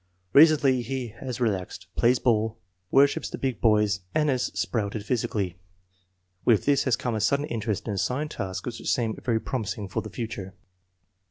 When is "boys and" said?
3.61-4.29